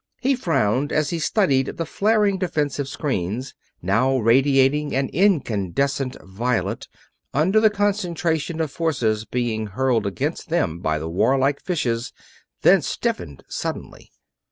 He 0.19 0.33
frowned 0.35 0.91
as 0.91 1.11
he 1.11 1.19
studied 1.19 1.77
the 1.77 1.85
flaring 1.85 2.39
defensive 2.39 2.87
screens, 2.87 3.53
now 3.83 4.17
radiating 4.17 4.95
an 4.95 5.09
incandescent 5.09 6.17
violet 6.23 6.87
under 7.35 7.59
the 7.59 7.69
concentration 7.69 8.59
of 8.61 8.71
forces 8.71 9.25
being 9.25 9.67
hurled 9.67 10.07
against 10.07 10.49
them 10.49 10.79
by 10.79 10.97
the 10.97 11.07
warlike 11.07 11.61
fishes, 11.61 12.13
then 12.63 12.81
stiffened 12.81 13.43
suddenly. 13.47 14.11